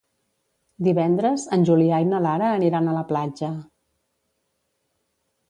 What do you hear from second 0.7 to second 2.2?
Divendres en Julià i